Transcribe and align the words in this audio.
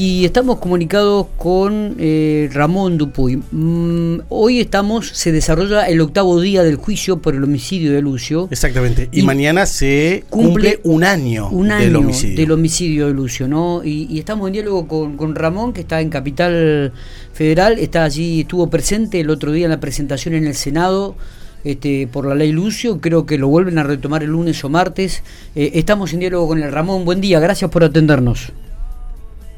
Y 0.00 0.24
estamos 0.24 0.60
comunicados 0.60 1.26
con 1.36 1.96
eh, 1.98 2.48
Ramón 2.52 2.98
Dupuy. 2.98 3.42
Mm, 3.50 4.20
hoy 4.28 4.60
estamos, 4.60 5.08
se 5.08 5.32
desarrolla 5.32 5.88
el 5.88 6.00
octavo 6.00 6.40
día 6.40 6.62
del 6.62 6.76
juicio 6.76 7.18
por 7.18 7.34
el 7.34 7.42
homicidio 7.42 7.92
de 7.92 8.00
Lucio. 8.00 8.46
Exactamente. 8.52 9.08
Y, 9.10 9.22
mañana 9.22 9.66
se 9.66 10.22
cumple, 10.30 10.78
un 10.84 11.02
año, 11.02 11.48
un 11.48 11.72
año 11.72 11.84
del 11.84 11.96
homicidio. 11.96 12.36
Del 12.36 12.52
homicidio 12.52 13.06
de 13.08 13.12
Lucio, 13.12 13.48
¿no? 13.48 13.82
Y, 13.84 14.16
estamos 14.20 14.46
en 14.46 14.52
diálogo 14.52 14.86
con, 14.86 15.16
con, 15.16 15.34
Ramón, 15.34 15.72
que 15.72 15.80
está 15.80 16.00
en 16.00 16.10
Capital 16.10 16.92
Federal, 17.32 17.80
está 17.80 18.04
allí, 18.04 18.42
estuvo 18.42 18.70
presente 18.70 19.18
el 19.18 19.30
otro 19.30 19.50
día 19.50 19.64
en 19.64 19.72
la 19.72 19.80
presentación 19.80 20.32
en 20.34 20.46
el 20.46 20.54
Senado. 20.54 21.16
Este, 21.64 22.06
por 22.06 22.24
la 22.24 22.36
ley 22.36 22.52
Lucio, 22.52 23.00
creo 23.00 23.26
que 23.26 23.36
lo 23.36 23.48
vuelven 23.48 23.78
a 23.78 23.82
retomar 23.82 24.22
el 24.22 24.30
lunes 24.30 24.62
o 24.62 24.68
martes. 24.68 25.24
Eh, 25.56 25.72
estamos 25.74 26.12
en 26.12 26.20
diálogo 26.20 26.46
con 26.46 26.62
el 26.62 26.70
Ramón. 26.70 27.04
Buen 27.04 27.20
día, 27.20 27.40
gracias 27.40 27.68
por 27.68 27.82
atendernos. 27.82 28.52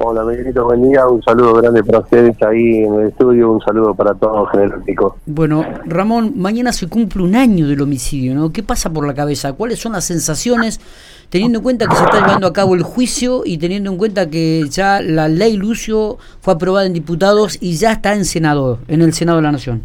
Hola, 0.02 0.24
Miguelito, 0.24 0.64
buen 0.64 0.82
día. 0.88 1.06
Un 1.06 1.22
saludo 1.22 1.56
grande 1.56 1.84
para 1.84 1.98
ustedes 1.98 2.34
ahí 2.42 2.84
en 2.84 2.94
el 2.94 3.08
estudio. 3.08 3.52
Un 3.52 3.60
saludo 3.60 3.94
para 3.94 4.14
todos, 4.14 4.50
General 4.50 4.82
Bueno, 5.26 5.62
Ramón, 5.84 6.32
mañana 6.36 6.72
se 6.72 6.88
cumple 6.88 7.22
un 7.22 7.36
año 7.36 7.68
del 7.68 7.82
homicidio, 7.82 8.34
¿no? 8.34 8.50
¿Qué 8.50 8.62
pasa 8.62 8.88
por 8.88 9.06
la 9.06 9.12
cabeza? 9.12 9.52
¿Cuáles 9.52 9.78
son 9.78 9.92
las 9.92 10.04
sensaciones, 10.04 10.80
teniendo 11.28 11.58
en 11.58 11.62
cuenta 11.62 11.86
que 11.86 11.96
se 11.96 12.04
está 12.04 12.18
llevando 12.18 12.46
a 12.46 12.52
cabo 12.54 12.74
el 12.74 12.82
juicio 12.82 13.42
y 13.44 13.58
teniendo 13.58 13.90
en 13.90 13.98
cuenta 13.98 14.30
que 14.30 14.64
ya 14.70 15.02
la 15.02 15.28
ley 15.28 15.58
Lucio 15.58 16.16
fue 16.40 16.54
aprobada 16.54 16.86
en 16.86 16.94
diputados 16.94 17.58
y 17.60 17.76
ya 17.76 17.92
está 17.92 18.14
en 18.14 18.24
Senado, 18.24 18.78
en 18.88 19.02
el 19.02 19.12
Senado 19.12 19.36
de 19.36 19.42
la 19.42 19.52
Nación? 19.52 19.82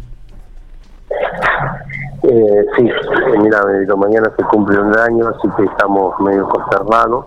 Eh, 2.22 2.64
sí, 2.78 2.86
eh, 2.86 3.38
mira, 3.38 3.60
mañana 3.94 4.32
se 4.34 4.44
cumple 4.44 4.80
un 4.80 4.98
año, 4.98 5.28
así 5.28 5.46
que 5.58 5.64
estamos 5.64 6.18
medio 6.20 6.48
consternados 6.48 7.26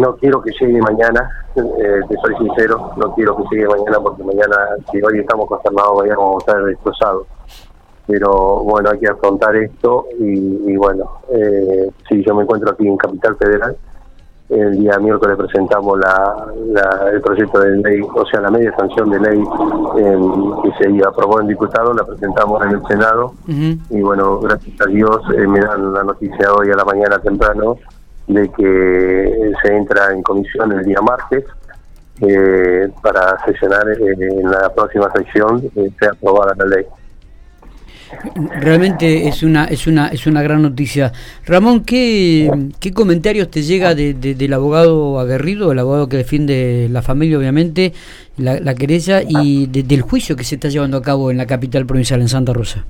no 0.00 0.16
quiero 0.16 0.42
que 0.42 0.50
llegue 0.60 0.80
mañana, 0.80 1.28
eh, 1.54 2.00
te 2.08 2.16
soy 2.16 2.36
sincero, 2.36 2.92
no 2.96 3.14
quiero 3.14 3.36
que 3.36 3.44
llegue 3.50 3.68
mañana 3.68 3.98
porque 4.00 4.22
mañana, 4.24 4.56
si 4.90 5.02
hoy 5.02 5.20
estamos 5.20 5.48
consternados, 5.48 5.98
mañana 5.98 6.18
vamos 6.18 6.42
a 6.42 6.50
estar 6.50 6.64
destrozados. 6.64 7.26
Pero 8.06 8.60
bueno, 8.64 8.90
hay 8.90 8.98
que 8.98 9.08
afrontar 9.08 9.54
esto 9.56 10.06
y, 10.18 10.76
bueno, 10.76 11.20
eh, 11.30 11.90
si 12.08 12.24
yo 12.24 12.34
me 12.34 12.42
encuentro 12.42 12.72
aquí 12.72 12.86
en 12.86 12.96
Capital 12.96 13.36
Federal, 13.36 13.76
el 14.48 14.78
día 14.80 14.98
miércoles 14.98 15.36
presentamos 15.38 15.98
la, 15.98 16.48
el 17.10 17.20
proyecto 17.22 17.60
de 17.60 17.76
ley, 17.76 18.02
o 18.02 18.26
sea, 18.26 18.40
la 18.40 18.50
media 18.50 18.74
sanción 18.76 19.08
de 19.08 19.20
ley 19.20 19.42
que 20.62 20.72
se 20.84 21.06
aprobó 21.06 21.40
en 21.40 21.46
diputado, 21.46 21.94
la 21.94 22.04
presentamos 22.04 22.60
en 22.66 22.72
el 22.72 22.82
Senado. 22.86 23.34
Y 23.46 24.02
bueno, 24.02 24.40
gracias 24.40 24.78
a 24.82 24.90
Dios 24.90 25.22
me 25.28 25.60
dan 25.60 25.94
la 25.94 26.02
noticia 26.02 26.52
hoy 26.52 26.70
a 26.70 26.76
la 26.76 26.84
mañana 26.84 27.18
temprano 27.20 27.78
de 28.26 28.50
que 28.50 29.52
se 29.62 29.74
entra 29.74 30.12
en 30.12 30.22
comisión 30.22 30.72
el 30.72 30.84
día 30.84 31.00
martes 31.00 31.44
eh, 32.20 32.88
para 33.02 33.36
sesionar 33.44 33.88
eh, 33.88 34.16
en 34.20 34.50
la 34.50 34.72
próxima 34.74 35.10
sección 35.12 35.70
eh, 35.76 35.90
sea 35.98 36.10
aprobada 36.10 36.54
la 36.58 36.76
ley. 36.76 36.86
Realmente 38.60 39.26
es 39.26 39.42
una 39.42 39.64
es 39.64 39.86
una 39.86 40.08
es 40.08 40.26
una 40.26 40.42
gran 40.42 40.60
noticia. 40.60 41.12
Ramón, 41.46 41.82
¿qué, 41.82 42.50
qué 42.78 42.92
comentarios 42.92 43.50
te 43.50 43.62
llega 43.62 43.94
de, 43.94 44.12
del 44.12 44.52
abogado 44.52 45.18
aguerrido, 45.18 45.72
el 45.72 45.78
abogado 45.78 46.08
que 46.08 46.18
defiende 46.18 46.88
la 46.90 47.00
familia, 47.00 47.38
obviamente, 47.38 47.94
la, 48.36 48.60
la 48.60 48.74
querella 48.74 49.22
y 49.26 49.66
del 49.66 50.02
juicio 50.02 50.36
que 50.36 50.44
se 50.44 50.56
está 50.56 50.68
llevando 50.68 50.98
a 50.98 51.02
cabo 51.02 51.30
en 51.30 51.38
la 51.38 51.46
capital 51.46 51.86
provincial, 51.86 52.20
en 52.20 52.28
Santa 52.28 52.52
Rosa? 52.52 52.84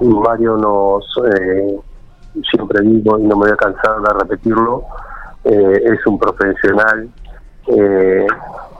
Mario 0.00 0.56
nos 0.56 1.04
eh, 1.38 1.76
siempre 2.50 2.82
digo 2.82 3.18
y 3.18 3.22
no 3.22 3.36
me 3.36 3.46
voy 3.46 3.50
a 3.50 3.56
cansar 3.56 4.00
de 4.00 4.14
repetirlo, 4.20 4.84
eh, 5.44 5.82
es 5.84 6.06
un 6.06 6.18
profesional, 6.18 7.08
eh, 7.68 8.26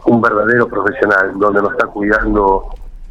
un 0.07 0.21
verdadero 0.21 0.69
profesional, 0.69 1.33
donde 1.37 1.63
nos 1.63 1.73
está 1.73 1.87
cuidando 1.87 2.65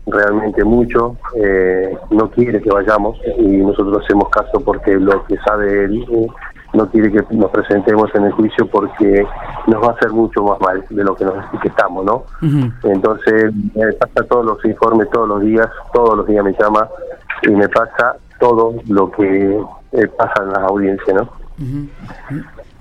realmente 0.06 0.64
mucho, 0.64 1.16
eh, 1.36 1.96
no 2.10 2.30
quiere 2.30 2.62
que 2.62 2.70
vayamos 2.70 3.18
y 3.38 3.58
nosotros 3.58 4.04
hacemos 4.04 4.30
caso 4.30 4.60
porque 4.60 4.96
lo 4.96 5.24
que 5.26 5.38
sabe 5.38 5.86
él 5.86 6.06
no 6.74 6.90
quiere 6.90 7.12
que 7.12 7.24
nos 7.36 7.52
presentemos 7.52 8.14
en 8.16 8.26
el 8.26 8.32
juicio 8.34 8.68
porque 8.68 9.26
nos 9.68 9.82
va 9.82 9.90
a 9.90 9.92
hacer 9.92 10.12
mucho 10.12 10.44
más 10.44 10.60
mal 10.60 10.84
de 10.90 11.04
lo 11.04 11.16
que 11.16 11.24
nos 11.24 11.46
etiquetamos, 11.46 12.04
¿no? 12.04 12.24
Entonces, 12.84 13.54
me 13.76 13.94
pasa 13.94 14.28
todos 14.28 14.46
los 14.46 14.66
informes, 14.66 15.10
todos 15.12 15.30
los 15.30 15.42
días, 15.42 15.70
todos 15.94 16.18
los 16.18 16.28
días 16.28 16.44
me 16.44 16.54
llama 16.60 16.90
y 17.48 17.52
me 17.52 17.68
pasa 17.70 18.16
todo 18.40 18.76
lo 18.88 19.12
que 19.12 19.62
eh, 19.94 20.08
pasa 20.18 20.44
en 20.44 20.50
las 20.50 20.60
audiencias, 20.60 21.16
¿no? 21.16 21.30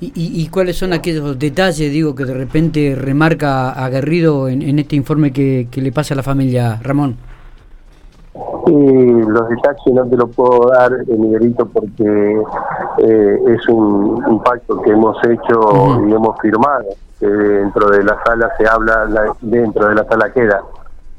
¿Y, 0.00 0.48
cuáles 0.48 0.76
son 0.76 0.92
aquellos 0.92 1.38
detalles, 1.38 1.92
digo, 1.92 2.14
que 2.16 2.24
de 2.24 2.34
repente 2.34 2.96
remarca 2.98 3.70
Aguerrido 3.70 4.48
en, 4.48 4.60
en 4.60 4.80
este 4.80 4.96
informe 4.96 5.32
que, 5.32 5.68
le 5.72 5.92
pasa 5.92 6.14
a 6.14 6.16
la 6.16 6.24
familia, 6.24 6.80
Ramón? 6.82 7.16
Sí, 8.66 8.74
los 8.74 9.48
detalles 9.48 9.94
no 9.94 10.04
te 10.06 10.16
lo 10.16 10.26
puedo 10.26 10.70
dar, 10.70 10.92
eh, 10.92 11.16
Miguelito, 11.16 11.66
porque 11.66 12.42
eh, 12.98 13.38
es 13.46 13.68
un, 13.68 14.42
pacto 14.44 14.82
que 14.82 14.90
hemos 14.90 15.16
hecho 15.24 16.04
y 16.08 16.12
hemos 16.12 16.36
firmado. 16.40 16.86
dentro 17.20 17.90
de 17.90 18.02
la 18.02 18.18
sala 18.24 18.50
se 18.58 18.66
habla, 18.66 19.06
dentro 19.40 19.88
de 19.88 19.94
la 19.94 20.04
sala 20.04 20.32
queda. 20.32 20.62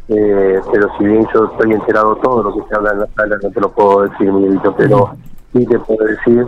Eh, 0.09 0.61
pero 0.71 0.89
si 0.97 1.05
bien 1.05 1.25
yo 1.33 1.45
estoy 1.45 1.71
enterado 1.71 2.15
todo 2.17 2.43
lo 2.43 2.53
que 2.53 2.67
se 2.67 2.75
habla 2.75 2.91
en 2.91 2.99
la 2.99 3.07
sala, 3.15 3.37
no 3.41 3.49
te 3.49 3.61
lo 3.61 3.71
puedo 3.71 4.01
decir, 4.01 4.31
Miguelito, 4.31 4.75
pero 4.75 5.15
sí 5.53 5.65
te 5.65 5.79
puedo 5.79 6.05
decir 6.05 6.45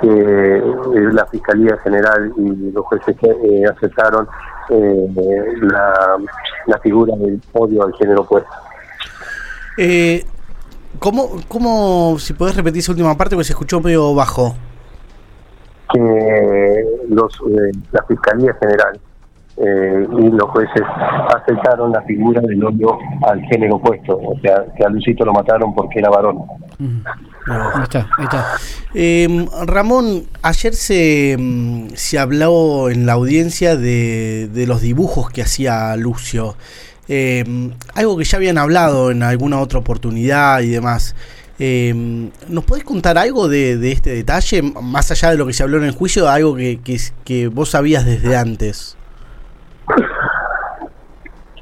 que 0.00 0.56
eh, 0.56 1.12
la 1.12 1.24
Fiscalía 1.26 1.78
General 1.78 2.32
y 2.36 2.72
los 2.72 2.84
jueces 2.86 3.16
que 3.16 3.28
eh, 3.28 3.64
aceptaron 3.66 4.26
la, 4.68 6.16
la, 6.66 6.78
figura 6.78 7.14
del 7.16 7.40
odio 7.52 7.84
al 7.84 7.94
género 7.94 8.22
opuesto. 8.22 8.50
¿cómo, 10.98 11.40
¿Cómo, 11.46 12.18
si 12.18 12.32
podés 12.32 12.56
repetir 12.56 12.80
esa 12.80 12.90
última 12.90 13.16
parte, 13.16 13.36
porque 13.36 13.44
se 13.44 13.52
escuchó 13.52 13.80
medio 13.80 14.12
bajo? 14.12 14.56
Que 15.92 16.84
los, 17.08 17.40
la 17.92 18.02
Fiscalía 18.02 18.52
General 18.54 18.98
eh, 19.58 20.06
y 20.18 20.30
los 20.30 20.50
jueces 20.50 20.82
aceptaron 21.34 21.90
la 21.90 22.02
figura 22.02 22.42
del 22.42 22.62
odio 22.62 22.98
al 23.26 23.40
género 23.44 23.76
opuesto, 23.76 24.16
o 24.16 24.38
sea, 24.40 24.66
que 24.76 24.84
a 24.84 24.88
Luisito 24.88 25.24
lo 25.24 25.32
mataron 25.32 25.74
porque 25.74 25.98
era 25.98 26.10
varón. 26.10 26.42
ahí 27.48 27.82
está, 27.82 28.06
ahí 28.18 28.24
está. 28.24 28.44
Em, 28.92 29.46
Ramón, 29.66 30.24
ayer 30.42 30.74
se, 30.74 31.36
mm, 31.38 31.88
se 31.94 32.18
habló 32.18 32.90
en 32.90 33.06
la 33.06 33.14
audiencia 33.14 33.76
de, 33.76 34.48
de 34.52 34.66
los 34.66 34.82
dibujos 34.82 35.30
que 35.30 35.42
hacía 35.42 35.96
Lucio. 35.96 36.56
Em, 37.08 37.72
algo 37.94 38.16
que 38.18 38.24
ya 38.24 38.36
habían 38.36 38.58
hablado 38.58 39.10
en 39.10 39.22
alguna 39.22 39.60
otra 39.60 39.78
oportunidad 39.78 40.60
y 40.60 40.68
demás. 40.68 41.14
Eh, 41.58 42.30
¿Nos 42.48 42.64
podés 42.64 42.84
contar 42.84 43.16
algo 43.16 43.48
de, 43.48 43.78
de, 43.78 43.92
este 43.92 44.10
detalle, 44.10 44.60
más 44.62 45.10
allá 45.10 45.30
de 45.30 45.38
lo 45.38 45.46
que 45.46 45.54
se 45.54 45.62
habló 45.62 45.78
en 45.78 45.84
el 45.84 45.92
juicio, 45.92 46.28
algo 46.28 46.56
que, 46.56 46.78
que 47.24 47.48
vos 47.48 47.70
sabías 47.70 48.04
desde 48.04 48.36
antes? 48.36 48.95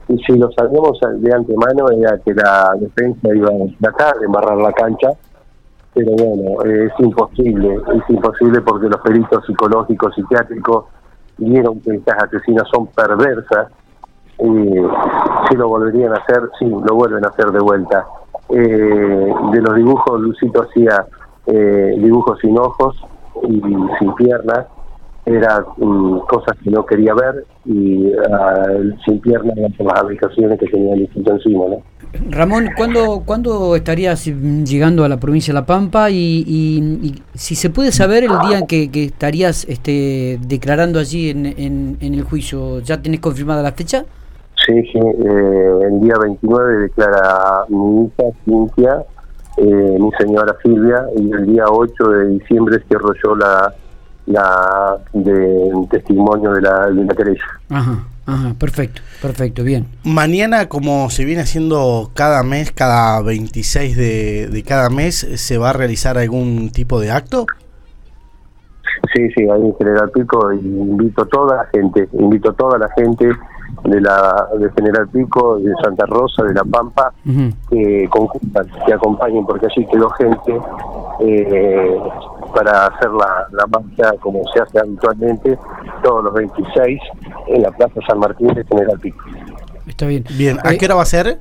Y 0.09 0.19
si 0.19 0.37
lo 0.39 0.51
sabíamos 0.53 0.99
de 1.01 1.35
antemano 1.35 1.91
era 1.91 2.19
que 2.19 2.35
la 2.35 2.73
defensa 2.79 3.29
iba 3.35 3.49
a 3.49 3.81
tratar 3.81 4.19
de 4.19 4.27
embarrar 4.27 4.59
la 4.59 4.73
cancha, 4.73 5.09
pero 5.95 6.13
bueno, 6.13 6.63
es 6.65 6.93
imposible, 6.99 7.77
es 7.77 8.11
imposible 8.11 8.61
porque 8.61 8.89
los 8.89 9.01
peritos 9.01 9.45
psicológicos, 9.47 10.15
psiquiátricos 10.15 10.87
vieron 11.39 11.81
que 11.81 11.95
estas 11.95 12.25
asesinas 12.25 12.69
son 12.73 12.87
perversas 12.89 13.69
y 14.39 14.75
si 15.49 15.57
lo 15.57 15.69
volverían 15.69 16.13
a 16.13 16.19
hacer, 16.19 16.51
sí, 16.59 16.67
lo 16.67 16.95
vuelven 16.95 17.25
a 17.25 17.29
hacer 17.29 17.47
de 17.47 17.61
vuelta. 17.61 18.07
Eh, 18.51 19.35
de 19.53 19.63
los 19.63 19.75
dibujos, 19.77 20.21
Lucito 20.21 20.63
hacía 20.63 21.07
eh, 21.47 21.95
dibujos 21.97 22.39
sin 22.41 22.59
ojos 22.59 22.97
y 23.49 23.61
sin 23.99 24.15
piernas, 24.15 24.67
era 25.27 25.65
cosas 26.29 26.57
que 26.63 26.71
no 26.71 26.85
quería 26.85 27.15
ver 27.15 27.47
y 27.65 28.09
uh, 28.09 28.97
sin 29.07 29.21
piernas 29.21 29.57
las 29.57 29.99
aplicaciones 29.99 30.59
que 30.59 30.67
tenía 30.67 30.95
el 30.95 31.01
instituto 31.03 31.33
encima. 31.33 31.65
¿no? 31.69 31.83
Ramón, 32.31 32.71
¿cuándo, 32.77 33.23
¿cuándo 33.25 33.75
estarías 33.75 34.25
llegando 34.25 35.05
a 35.05 35.09
la 35.09 35.19
provincia 35.19 35.53
de 35.53 35.61
La 35.61 35.67
Pampa? 35.67 36.11
Y, 36.11 37.23
si 37.35 37.55
se 37.55 37.71
puede 37.71 37.91
saber 37.91 38.25
el 38.25 38.39
día 38.49 38.59
en 38.59 38.67
que, 38.67 38.91
estarías 39.05 39.65
este, 39.69 40.39
declarando 40.47 40.99
allí 40.99 41.31
en, 41.31 41.47
en, 41.47 42.15
el 42.15 42.23
juicio, 42.23 42.81
¿ya 42.81 43.01
tenés 43.01 43.21
confirmada 43.21 43.63
la 43.63 43.73
fecha? 43.73 44.05
Sí, 44.67 44.83
sí 44.93 44.99
eh, 44.99 45.79
el 45.89 46.01
día 46.01 46.15
29 46.23 46.83
declara 46.85 47.65
mi 47.69 48.07
hija 48.07 48.25
Cintia, 48.45 49.05
eh, 49.57 49.97
mi 49.99 50.11
señora 50.19 50.57
Silvia, 50.63 51.07
y 51.17 51.33
el 51.33 51.47
día 51.47 51.65
8 51.69 52.05
de 52.11 52.27
diciembre 52.29 52.79
cierro 52.89 53.13
yo 53.23 53.35
la 53.35 53.75
la 54.27 54.99
de 55.13 55.73
testimonio 55.91 56.53
de 56.53 56.63
la, 56.63 56.87
de 56.89 57.05
la 57.05 57.15
querella. 57.15 57.45
Ajá, 57.71 58.05
ajá, 58.27 58.55
perfecto, 58.59 59.03
perfecto, 59.21 59.65
bien. 59.65 59.87
Mañana, 60.05 60.69
como 60.69 61.11
se 61.11 61.25
viene 61.25 61.43
haciendo 61.43 62.11
cada 62.15 62.43
mes, 62.43 62.73
cada 62.73 63.21
26 63.23 63.97
de, 63.97 64.49
de 64.49 64.63
cada 64.63 64.91
mes, 64.91 65.15
¿se 65.37 65.59
va 65.59 65.71
a 65.71 65.73
realizar 65.73 66.19
algún 66.19 66.71
tipo 66.71 67.01
de 67.01 67.11
acto? 67.11 67.47
Sí, 69.13 69.29
sí, 69.31 69.49
ahí 69.49 69.61
en 69.61 69.77
General 69.77 70.11
Pico 70.11 70.53
y 70.53 70.59
invito 70.59 71.23
a 71.23 71.27
toda 71.27 71.57
la 71.57 71.67
gente, 71.67 72.09
invito 72.13 72.51
a 72.51 72.53
toda 72.55 72.79
la 72.79 72.89
gente 72.97 73.31
de 73.85 74.01
la 74.01 74.49
de 74.59 74.71
General 74.73 75.09
Pico, 75.09 75.59
de 75.59 75.73
Santa 75.83 76.07
Rosa, 76.07 76.43
de 76.45 76.55
La 76.55 76.65
Pampa, 76.65 77.13
que 77.71 78.09
concursan, 78.11 78.67
que 78.87 78.95
acompañen, 78.95 79.45
porque 79.47 79.67
allí 79.67 79.87
quedó 79.87 80.09
gente 80.11 80.61
eh, 81.21 81.99
para 82.55 82.87
hacer 82.87 83.11
la, 83.11 83.47
la 83.51 83.67
marcha 83.67 84.13
como 84.21 84.43
se 84.55 84.61
hace 84.61 84.79
habitualmente 84.79 85.59
todos 86.03 86.25
los 86.25 86.35
26 86.35 87.01
en 87.49 87.63
la 87.63 87.71
Plaza 87.73 88.01
San 88.07 88.19
Martín 88.19 88.49
de 88.49 88.65
General 88.65 88.99
Pico. 89.01 89.25
Está 89.87 90.07
bien. 90.07 90.25
Bien, 90.37 90.59
¿a 90.63 90.73
eh, 90.73 90.79
qué 90.79 90.87
hora 90.87 90.95
va 90.95 91.03
a 91.03 91.07
ser? 91.07 91.41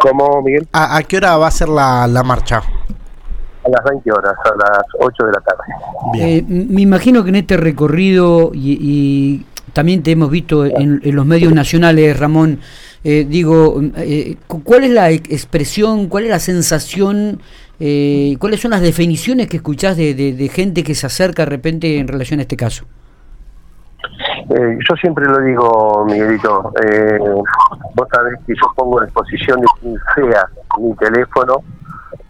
¿Cómo, 0.00 0.42
Miguel? 0.42 0.68
¿A, 0.72 1.02
qué 1.02 1.16
hora 1.16 1.36
va 1.36 1.46
a 1.46 1.50
ser 1.50 1.68
la, 1.68 2.06
la 2.06 2.22
marcha? 2.22 2.58
A 2.58 3.68
las 3.68 3.84
20 3.90 4.12
horas, 4.12 4.34
a 4.44 4.48
las 4.50 4.84
8 4.98 5.24
de 5.24 5.32
la 5.32 5.40
tarde. 5.40 5.62
Eh, 6.18 6.44
me 6.46 6.82
imagino 6.82 7.24
que 7.24 7.30
en 7.30 7.36
este 7.36 7.56
recorrido 7.56 8.50
y, 8.52 9.46
también 9.74 10.02
te 10.02 10.12
hemos 10.12 10.30
visto 10.30 10.64
en, 10.64 11.00
los 11.02 11.26
medios 11.26 11.52
nacionales, 11.52 12.18
Ramón, 12.18 12.60
eh, 13.02 13.26
digo, 13.28 13.82
eh, 13.96 14.36
¿cuál 14.46 14.84
es 14.84 14.90
la 14.90 15.10
expresión, 15.10 16.08
cuál 16.08 16.24
es 16.24 16.30
la 16.30 16.38
sensación, 16.38 17.40
cuáles 18.38 18.60
son 18.60 18.70
las 18.70 18.80
definiciones 18.80 19.48
que 19.48 19.58
escuchás 19.58 19.96
de, 19.98 20.14
de, 20.14 20.48
gente 20.48 20.82
que 20.82 20.94
se 20.94 21.06
acerca 21.06 21.44
de 21.44 21.50
repente 21.50 21.98
en 21.98 22.08
relación 22.08 22.40
a 22.40 22.42
este 22.42 22.56
caso? 22.56 22.86
yo 24.48 24.96
siempre 25.00 25.24
lo 25.24 25.40
digo, 25.40 26.06
Miguelito, 26.06 26.72
vos 27.94 28.08
sabés 28.12 28.38
que 28.46 28.54
yo 28.54 28.72
pongo 28.76 29.00
a 29.00 29.04
disposición 29.04 29.60
de 29.60 29.66
quien 29.80 29.96
sea 30.14 30.46
mi 30.78 30.94
teléfono 30.96 31.62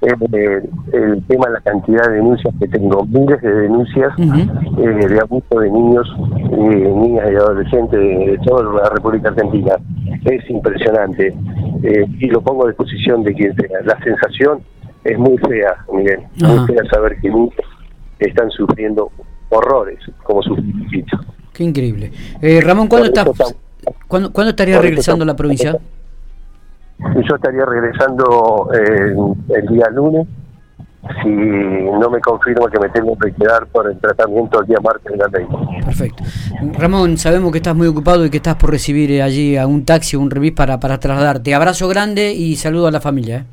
eh, 0.06 0.62
el 0.92 1.22
tema 1.26 1.46
de 1.46 1.52
la 1.54 1.60
cantidad 1.60 2.08
de 2.08 2.14
denuncias 2.16 2.54
que 2.58 2.68
tengo, 2.68 3.04
miles 3.06 3.40
de 3.40 3.54
denuncias 3.54 4.12
eh, 4.18 5.08
de 5.08 5.20
abuso 5.20 5.60
de 5.60 5.70
niños, 5.70 6.06
eh, 6.52 6.92
niñas 6.96 7.26
y 7.32 7.34
adolescentes 7.34 7.98
de, 7.98 8.38
toda 8.44 8.82
la 8.82 8.90
República 8.90 9.28
Argentina. 9.28 9.76
Es 10.24 10.48
impresionante 10.48 11.34
eh, 11.82 12.06
y 12.18 12.26
lo 12.28 12.40
pongo 12.40 12.64
a 12.64 12.68
disposición 12.68 13.22
de 13.22 13.34
quien 13.34 13.54
sea. 13.56 13.80
La 13.84 13.98
sensación 14.02 14.60
es 15.04 15.18
muy 15.18 15.36
fea, 15.38 15.76
Miguel, 15.92 16.20
muy 16.36 16.66
fea 16.66 16.84
saber 16.90 17.18
que 17.20 17.30
niños 17.30 17.54
están 18.18 18.50
sufriendo 18.50 19.10
horrores 19.50 19.98
como 20.22 20.42
sus 20.42 20.58
Qué 21.52 21.62
increíble. 21.62 22.10
Ramón, 22.62 22.88
¿cuándo, 22.88 23.06
estás, 23.06 23.54
¿cuándo, 24.08 24.32
¿cuándo 24.32 24.50
estarías 24.50 24.80
regresando 24.80 25.22
a 25.24 25.26
la 25.26 25.36
provincia? 25.36 25.78
Yo 26.99 27.35
estaría 27.35 27.64
regresando 27.64 28.69
eh, 28.75 29.14
el 29.49 29.67
día 29.67 29.88
lunes 29.91 30.26
si 31.23 31.29
no 31.29 32.08
me 32.08 32.20
confirma 32.20 32.70
que 32.70 32.81
me 32.81 32.88
tengo 32.88 33.17
que 33.19 33.32
quedar 33.32 33.67
por 33.67 33.91
el 33.91 33.99
tratamiento 33.99 34.61
el 34.61 34.67
día 34.67 34.79
martes 34.82 35.12
en 35.12 35.19
la 35.19 35.29
ley. 35.29 35.46
Perfecto. 35.85 36.25
Ramón, 36.79 37.19
sabemos 37.19 37.52
que 37.52 37.58
estás 37.58 37.76
muy 37.76 37.87
ocupado 37.88 38.25
y 38.25 38.31
que 38.31 38.38
estás 38.38 38.55
por 38.56 38.70
recibir 38.70 39.11
eh, 39.11 39.23
allí 39.23 39.56
a 39.56 39.67
un 39.67 39.85
taxi 39.85 40.17
o 40.17 40.20
un 40.20 40.31
remis 40.31 40.52
para, 40.52 40.81
para 40.81 40.99
trasladarte. 40.99 41.55
Abrazo 41.55 41.88
grande 41.88 42.32
y 42.32 42.56
saludo 42.56 42.87
a 42.87 42.91
la 42.91 43.00
familia. 43.00 43.38
¿eh? 43.38 43.44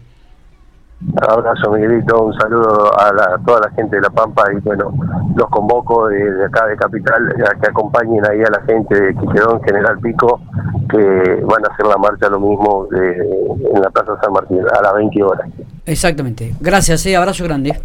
Abrazo, 1.28 1.72
Miguelito, 1.72 2.26
un 2.26 2.34
saludo 2.34 2.92
a, 3.00 3.38
toda 3.44 3.62
la 3.62 3.72
gente 3.72 3.96
de 3.96 4.04
La 4.04 4.10
Pampa 4.12 4.44
y 4.54 4.60
bueno, 4.62 4.94
los 5.36 5.50
convoco 5.50 6.08
de, 6.08 6.46
acá 6.46 6.68
de 6.68 6.78
Capital 6.78 7.34
a 7.44 7.60
que 7.60 7.68
acompañen 7.68 8.24
ahí 8.30 8.40
a 8.42 8.52
la 8.52 8.62
gente 8.66 9.02
de 9.02 9.16
Quiquedón, 9.16 9.62
General 9.64 9.98
Pico, 10.00 10.40
que 10.92 10.98
van 11.44 11.66
a 11.66 11.74
hacer 11.74 11.86
la 11.88 11.98
marcha 11.98 12.30
lo 12.30 12.40
mismo 12.40 12.88
en 12.92 13.82
la 13.82 13.90
Plaza 13.90 14.20
San 14.22 14.34
Martín 14.34 14.60
a 14.72 14.82
las 14.82 14.94
20 14.94 15.24
horas. 15.24 15.50
Exactamente. 15.86 16.54
Gracias, 16.60 17.06
eh, 17.06 17.16
abrazo 17.16 17.44
grande. 17.46 17.80